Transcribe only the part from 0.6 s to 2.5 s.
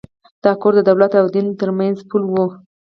کور د دولت او دین تر منځ پُل و.